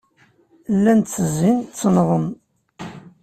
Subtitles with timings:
[0.75, 2.25] Llan ttezzin, ttennḍen.